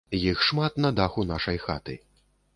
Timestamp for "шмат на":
0.47-0.91